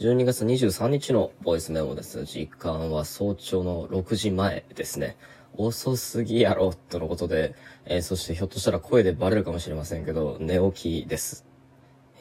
[0.00, 2.24] 12月23日のボイスメモです。
[2.24, 5.18] 時間は早朝の6時前ですね。
[5.58, 11.44] 遅すぎやろ、とのことで、えーそしてひょっとしたら声でバレるかもしれませんけど、寝起きです。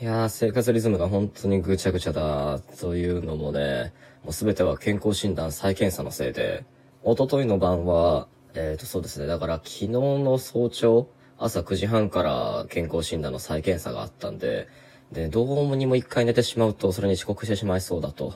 [0.01, 3.93] いやー、生活リズムが本当にぐちゃぐちゃだ、というのもね、
[4.25, 6.65] もうすべては健康診断再検査のせいで、
[7.05, 11.07] 一昨日の晩は、えーと、そうですね、だから昨日の早朝、
[11.37, 14.67] 朝9時半から健康診断の再検査があったんで、
[15.11, 18.35] で、どうにも一回寝てしまうと、それに遅刻してしまいそうだと。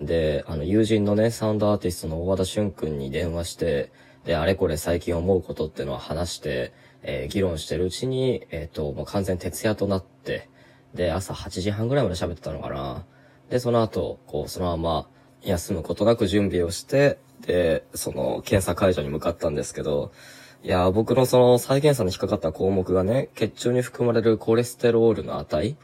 [0.00, 3.90] で、あの、友人のね、サウンドアーティストの大和田俊くんに電話して、
[4.24, 6.72] で、あれこれ最近思うことっていうのは話して、
[7.02, 10.50] えー議論してるうちに、えっ、と、もう完全徹夜となって、
[10.94, 13.06] で、朝8時半ぐらいまで喋ってたのかな。
[13.48, 15.08] で、その後、こう、そのまま
[15.42, 20.12] 休むことなく準備をして、で、その、検査会場に向かったんですけど、
[20.62, 25.76] いや、僕のその再検査に引っかかった項目がね、血中に含まれるコレステロールの値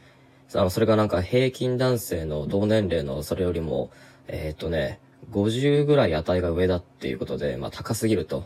[0.53, 3.91] あの、それがなんか平均男性の同年齢のそれよりも、
[4.27, 4.99] えーっとね、
[5.31, 8.45] 50ぐらい値が上だっていうことで、まあ高すぎると。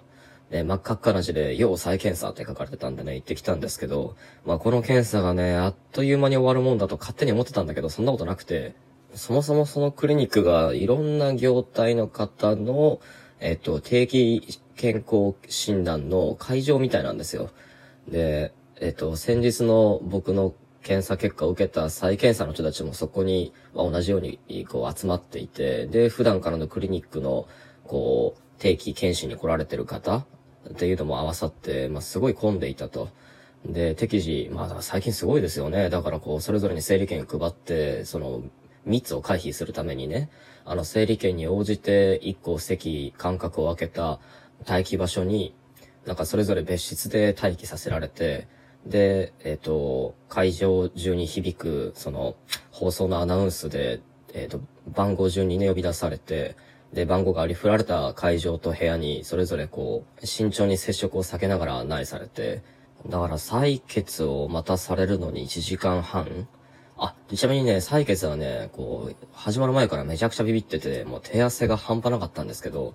[0.50, 8.76] で、真っ赤っかな字で、要再検査って書かれてたんでね、行ってきたんですけど、まあこの検査がね、あっという間に終わるもんだと勝手に思ってたんだけど、そんなことなくて、
[9.14, 13.00] そもそもそのクリニックがいろんな業態の方の、
[13.39, 17.50] えっと、定期健康診断の会場みたいなんですよ。
[18.08, 27.48] で、えっと、先日の僕の検査結果を受けた再検査の人たちもそこに、まあ、同じようにこう集まっていて、で、普段からのクリニックの、
[27.84, 30.26] こう、定期検診に来られてる方っ
[30.76, 33.10] ていうのも合わさって、まあ、すごい混んでいたと。
[33.66, 35.90] で、適時、まあ、最近すごいですよね。
[35.90, 38.44] だからこう、それぞれに整理券配って、その、
[38.86, 40.30] 密を回避するためにね、
[40.66, 44.20] あの、整理券に応じて一個席、間隔を空けた
[44.68, 45.54] 待機場所に、
[46.06, 48.48] なんかそれぞれ別室で待機させられて、
[48.86, 52.36] で、えっ、と、会場中に響く、その、
[52.72, 54.02] 放送のアナウンスで、
[54.34, 56.56] えっ、と、番号順にね、呼び出されて、
[56.94, 62.64] で、番号があり振られた会場と部屋に、それぞれこう、慎重に接触を避けながら案内されて、
[63.08, 66.48] だから採血を待たされるのに1時間半。
[66.98, 72.94] あ、ちなみにね、採血はね、こう、始まる前からめちゃくちゃビビってて、もう手汗が半端なかったんですけど、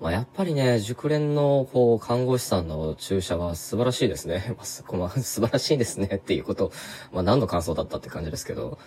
[0.00, 4.54] まあ、やっぱりね、熟練の、こう、看護師さんの注射は素晴らしいですね。
[4.56, 6.70] まあ、すまあ素晴らしいですねっていうこと、
[7.12, 8.78] まあ、何の感想だったって感じですけど、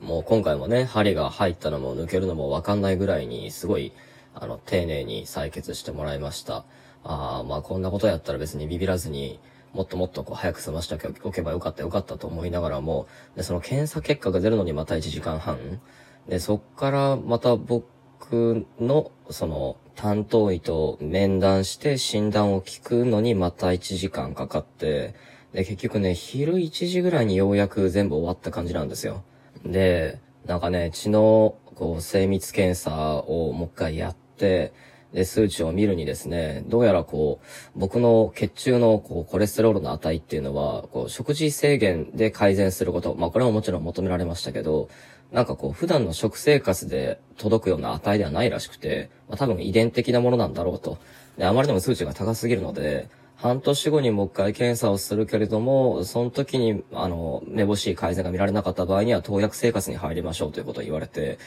[0.00, 3.92] もう今回もね、針が入ったのも抜けるのもわかんないぐらいに、すごい、
[4.34, 6.66] あの、丁寧に採血してもらいました。
[7.04, 9.40] ああ、まあこんなことやったら別にビビらずに、
[9.72, 15.80] もっともっとこう早く済ましておけばよかったよかったと思いながらも、で、その検査結果が出るのにまた1時間半。
[16.28, 17.86] で、そっからまた僕
[18.32, 25.14] の、その、担当医と面談して診断を聞くのにまた1時間かかって、
[25.52, 29.22] で、結局ね、昼1時ぐらいにようやく全部終わった感じなんですよ。
[29.64, 34.72] で、なんかね、血の、こう、精密検査をもう一回やって、
[35.14, 44.88] で、数値を見るにですね、どうやらこう、僕の血中のこうコレステロールの値っていうのは、こう、食事制限で改善すること、まあこれはもちろん求められましたけど、
[45.32, 50.98] なんかこう、普段の食生活で届くような値ではないらしくて、まあ多分遺伝的なものなんだろうと。
[51.38, 61.38] で、あまりにも数値が高すぎるので、半年後にもう一回検査をするけれども、その時に、あの、めぼしい改善が見られなかった場合には、投薬生活に入りましょうということを言われて、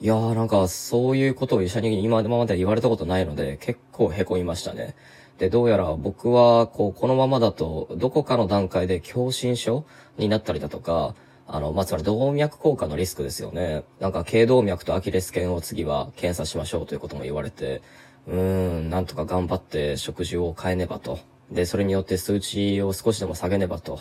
[0.00, 4.94] いやーなんか、そういうことを医者に今まで言われたことないので、結構凹みましたね。
[5.38, 9.84] で、どうやら僕は、こう、このままだと、どこかの段階で狭心症
[10.18, 11.14] になったりだとか、
[11.46, 13.84] あの、まあ、つまり動脈硬化のリスクですよね。
[14.00, 17.82] なんか、頸動脈とアキレス腱を次は検査しましょうということも言われて、
[18.26, 21.20] うーん、なんとか頑張って食事を変えねばと。
[21.50, 24.00] で、それによって数値を少しでも下げねばと。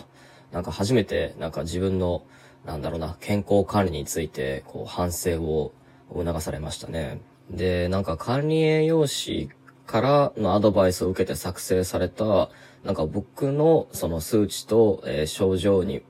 [0.52, 2.24] なんか初めて、なんか自分の、
[2.66, 5.74] なんだろうな、健康管理について、こう、反省を
[6.12, 7.22] 促されましたね。
[7.52, 9.50] で、なんか管理栄養士
[9.86, 12.50] からのアドバイスを受けて作成された、
[12.84, 16.02] なんか僕のその数値と、えー症状に、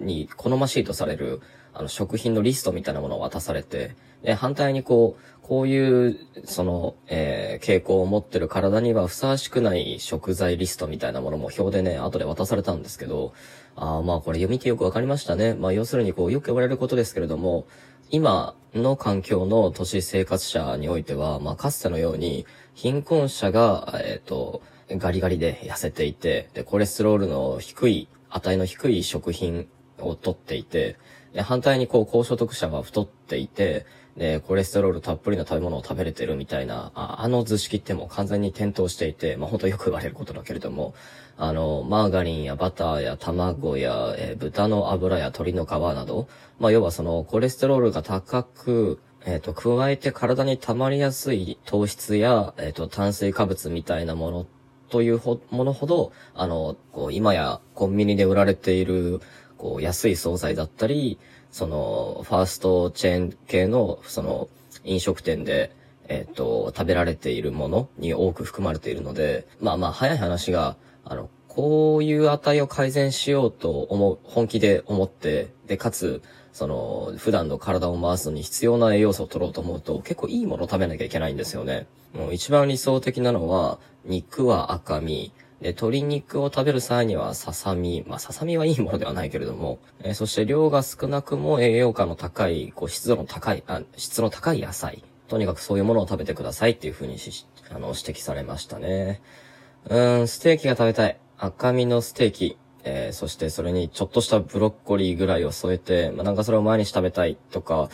[0.00, 1.40] に好ましいとされる、
[1.72, 13.32] あの、食品のリストみたいなものを渡されて、で、反対にこう、こういう、その、えー傾向を持ってる体にはふさわしくない食材リストみたいなものも表でね、後で渡されたんですけど、
[13.76, 15.54] ああ、まあこれ読みてよくわかりましたね。
[15.54, 17.66] まあ要するにこう、よく言われることですけれども、
[18.10, 29.68] 今の環境の都市生活者においては、まあかつてのように、貧困者が、えっ、と、ガリガリで痩せていて、で、コレステロールの低い、値の低い食品
[30.00, 30.96] を取っていて、
[31.32, 33.86] で反対にこう高所得者は太っていて、
[34.16, 40.94] で、コレステロールたっぷりの食べ物を食べれてるみたいな、ああの図式ってもう完全に転倒していて、まあ本当よく言われることだけれども、
[41.36, 54.46] あの、マーガリンやバターや卵や、えー豚の油や鶏の皮など、まあ要はそのコレステロールが高く、えっ、と、加えて体に溜まりやすい糖質や、えっ、と、炭水化物みたいなもの
[54.88, 59.20] というほものほど、あの、こう、今やコンビニで売られている、
[59.60, 61.18] こう、安い惣菜だったり、
[61.52, 64.48] その、ファーストチェーン系の、その、
[64.84, 65.70] 飲食店で、
[66.08, 76.22] えっ、と、食べられているものに多く含まれているので、まあまあ、早い話が、あの、こういう値を改善しようと思う、本気で思って、で、かつ、
[76.54, 81.86] その、普段の体を回すのに必要な栄養素を取ろうと思うと、結構いいものを食べなきゃいけないんですよね。
[82.14, 88.02] もう一番理想的なのは、肉は赤身、で、鶏肉を食べる際にはささみ。
[88.06, 95.04] まあ、ささみはいいものではないけれども、えそして量が少なくも栄養価の高い、こう、質の高い、あ、質の高い野菜。
[95.28, 99.20] とにかくそういうものを食べてくださいっていうふうにし、あの、指摘されましたね。
[99.88, 101.18] うーん、ステーキが食べたい。
[101.38, 102.56] 赤身のステーキ。
[102.82, 107.90] えーそしてそれにちょっとしたブロッコリーぐらいを添えて、まあ、なんかそれを毎日食べたいとか、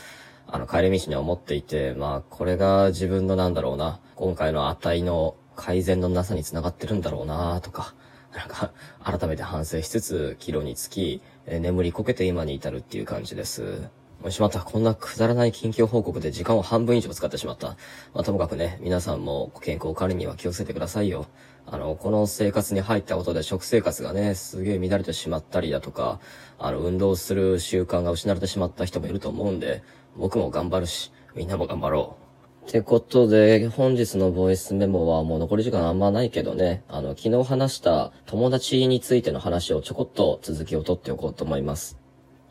[0.46, 7.94] あの、帰り道に思っていて、まあ、これが自分のなんだろうな、今回の値の改善のなさにつながってるんだろうなとか、
[8.34, 8.72] なんか、
[9.02, 13.88] 改めて反省しつつ、キロにつき、え眠りこけて今に至るっていう感じです。
[14.22, 14.60] もしまった。
[14.60, 17.68] こんなくだらない近況報告で時間を半分以上使ってしまった。
[18.14, 21.26] まあ、ともかくね、皆さんも健康管理には気をつけてくださいよ。
[21.66, 26.20] あの、この生活に入ったことで食生活がね、すげえ乱れてしまったりだとか、
[26.58, 29.82] あの、運動する習慣が失われてしまった人もいると思うんで、
[30.16, 32.25] 僕も頑張るし、みんなも頑張ろう。
[32.66, 41.96] ってことで、本日のボイスメモはもう残り時間あんまないけどね、あの、昨日話した友達についての話をちょこっと続きを取っておこうと思います。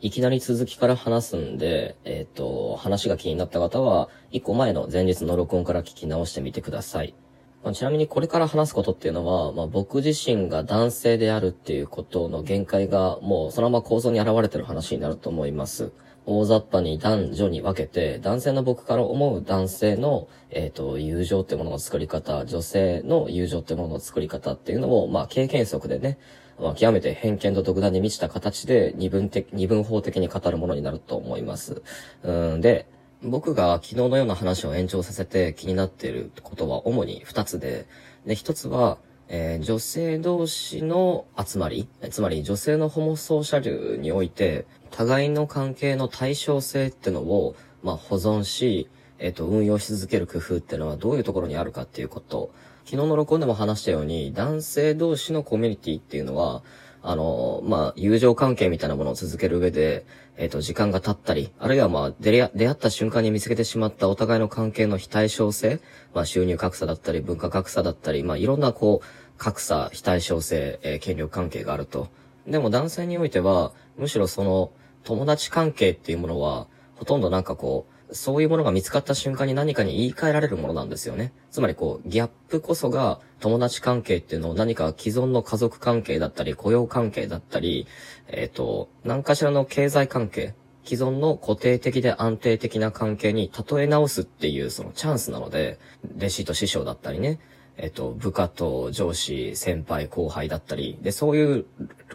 [0.00, 7.14] いきなり続きから話すんで、えっ、と、話が気になった方は、一個前の前日の録音から聞き直してみてください。
[7.62, 15.92] まあちなみにこれから話すことっていうのは、まあ、僕自身が男性であるっていうことの限界がもうそのまま構造に現れてる話になると思います。
[16.26, 26.18] 大雑把に男女に分けて、男性の僕から思う男性の、えっ、と、友情ってものの作り方、女性の友情ってものの作り方っていうのを、まあ、経験則でね、
[26.60, 31.82] まあ、極めて偏見と独断に満ちた形で二分的、二分法的に語るものになると思います。
[32.22, 32.86] うんで、
[33.22, 37.86] 僕が昨日のような話を延長させて気になっていることは主に二つで、
[38.26, 48.88] で、一つは、えー女性同士の集まり、つまり女性のホモソーシャルにおいて、互いの関係の対称性ってのを、まあ、保存し、
[49.18, 52.50] えっ、と、運用し続ける工夫ってのはどういうところにあるかっていうこと。
[52.86, 56.62] 昨日の録音でも話したように、男性同士のコミュニティっていうのは、
[57.02, 60.06] あの、まあ、友情関係みたいなものを続ける上で、
[60.38, 65.80] えっ、と、時間が経ったり、あるいはまあ、出会出会った瞬間に見つけてしまったお互いの関係の非対称性、
[66.14, 72.08] まあ、収入格差だったり、文化格差だったり、まあ、いろんなこう、格差、非対称性、えー権力関係があると。
[72.46, 74.70] でも男性においては、むしろその、
[75.06, 76.66] 友達関係っていうものは、
[76.96, 81.32] ほとんどなんかこう、そういうものが見つかった瞬間に何かに言い換えられるものなんですよね。
[81.52, 87.86] つまりこう、ギャップこそが友達関係っていうのを何か既存の家族関係だったり、雇用関係だったり、
[88.26, 90.54] えっ、と、何かしらの経済関係、
[90.84, 95.78] 既存の固定的で安定的な関係に例え直すっていうそのチャンスなので、
[96.16, 97.38] 弟子と師匠だったりね、
[97.78, 101.66] えっと、部下と上司、先輩、後輩だったり、で、そういう、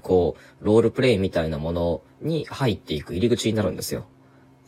[0.02, 4.06] こう、ロールプレイみたいなものに入っていく入り口になるんですよ。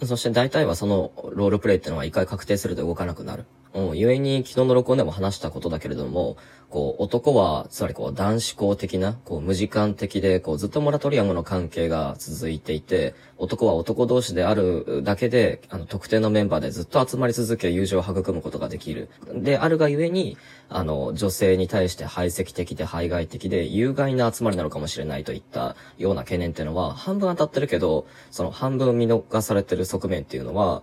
[0.05, 3.45] そして大体はそのロールプレイってのは一回確定すると動かなくなる。
[3.73, 6.37] うん、故に昨日の録音でも話したことだけれども、
[6.73, 19.09] こう、男は、つまりこう、男子校的な、こう、無時間的で、こう、ずっとモラトリアムの関係が続いていて、男は男同士であるだけで、あの、特定のメンバーでずっと集まり続け、友情を育むことができる。
[19.35, 20.35] で、あるがゆえに、
[20.67, 30.81] あの、女性に対して排斥的で排外的で、有害な集まりなのかもしれないといったような懸念っていうのは、半分当たってるけど、その半分見逃されてる側面っていうのは、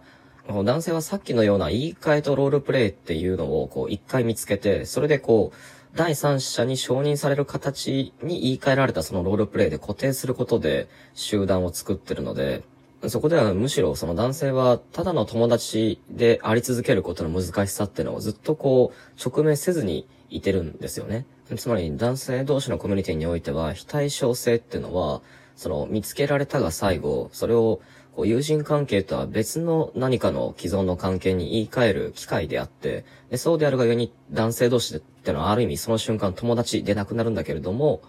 [0.65, 5.57] 男性はさっきのような言い換えとロールプレイっていうのをこう一回見つけて、それでこう、
[5.97, 12.63] 第三者に承認される形に言い換えられたそのロールプレイで固定することで集団を作ってるので、
[13.09, 21.27] そこではむしろその男性はただの友達であり続けることの難しさっていうのをずっとこう直面せずにいてるんですよね。
[21.57, 25.23] つまり男性同士のコミュニティにおいては非対称性っていうのは、
[25.57, 27.81] その見つけられたが最後、それを
[28.15, 38.03] こう友人関係とは別の何かの既存の関係に言い換える機会であって、でそうであるがゆえに男性同士でってのはある意味その瞬間友達でなくなるんだけれども、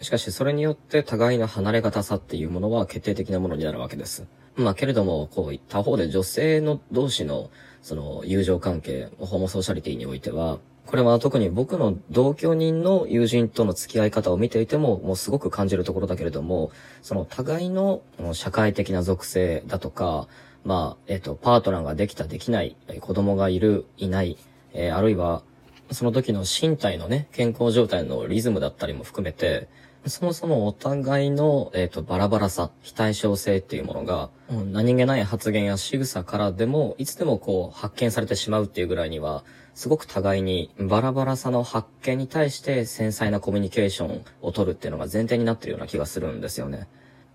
[0.00, 4.26] しかしそれによって互いの離れがたさっていうものは決定的なものになるわけです。
[4.56, 16.70] まあけれども、こう、他方で女性の同士の、その、友情関係、ホモソーシャリティにおいては、これは特に僕の同居人の友人との付き合い方を見ていても、もうすごく感じるところだけれども、
[17.02, 20.28] その互いの社会的な属性だとか、
[20.64, 24.36] まあ、えっ、と、パートナーができた、できない、子供がいる、いない、
[24.72, 25.42] えー、あるいは、
[25.90, 29.68] その時の身体のね、健康状態のリズムだったりも含めて、
[30.06, 39.44] そもそもお互いの、えっ、ー、と、バラバラさ、非対称性っていうものが、うん、何気ない発言や仕草からでも、いつでもこう、発見されてしまうっていうぐらいには、
[39.74, 46.88] すごく互いにバラバラさの発見に対して繊細なコミュニケーションを取るっていうのが前提になってるような気がするんですよね。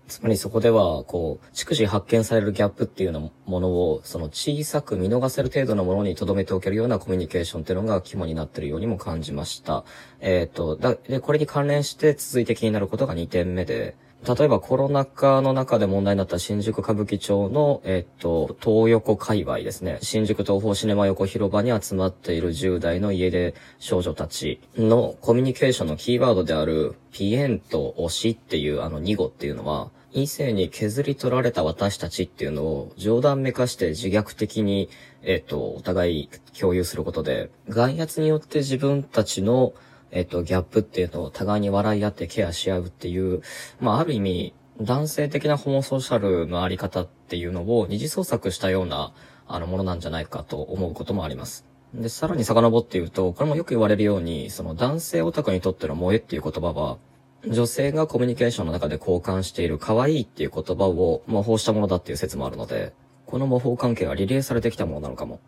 [0.08, 9.84] つまりそこでは、こう、逐次発見されるギャップっていうようなものを、その小さく見逃せる程度のものに留めておけるようなコミュニケーションっていうのが肝になってるようにも感じました。
[10.20, 13.96] えっ、ー、と、だ、で、これに関連して続いて気になることが2点目で、
[14.26, 19.98] 例えばコロナ禍の中で問題になった新宿歌舞伎町の、えっと、東横界隈ですね。
[20.02, 34.88] 新宿東方シネマ横広場に集まっている10代の家出少女たちのコミュニケーションのキーワードである、ピエンと推しっていうあの2語っていうのは、異性に削り取られた私たちっていうのを冗談めかして自虐的に、
[35.22, 39.74] えっと、お互い共有することで、外圧によって自分たちの
[40.10, 43.42] えっと、ギャップっていうのを互いに笑い合ってケアし合うっていう、
[43.80, 49.12] まあ、ある意味、男性的なホモソーシャルのあり方っていうのを二次創作したような、
[49.46, 51.66] あの、ものなんじゃないかと思うこともあります。
[51.94, 56.98] で、さらに遡って言うと、これもよく言われるように、その男性オタクにとっての萌えっていう言葉は、
[57.46, 62.92] 女性がコミュニケーションの中で交換している可愛いっていう言葉を模倣したものだっていう説もあるので、
[63.26, 65.40] この模倣関係はリレーされてきたものなのかも。